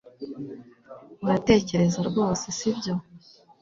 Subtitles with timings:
[1.23, 2.93] Uratekereza rwose sibyo